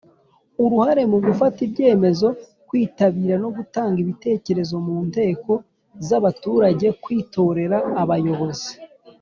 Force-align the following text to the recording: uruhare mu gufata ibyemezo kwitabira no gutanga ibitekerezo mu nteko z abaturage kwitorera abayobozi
uruhare 0.63 1.03
mu 1.11 1.17
gufata 1.25 1.57
ibyemezo 1.67 2.27
kwitabira 2.67 3.35
no 3.43 3.49
gutanga 3.57 3.97
ibitekerezo 4.03 4.75
mu 4.85 4.95
nteko 5.07 5.51
z 6.07 6.09
abaturage 6.19 6.87
kwitorera 7.03 7.77
abayobozi 8.01 8.71